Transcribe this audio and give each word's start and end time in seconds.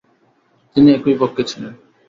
তিনি 0.75 0.89
একই 0.97 1.15
পক্ষে 1.21 1.43
ছিলেন। 1.49 1.73